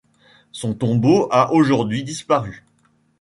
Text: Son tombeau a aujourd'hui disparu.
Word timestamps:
Son 0.51 0.73
tombeau 0.73 1.27
a 1.29 1.53
aujourd'hui 1.53 2.03
disparu. 2.03 2.63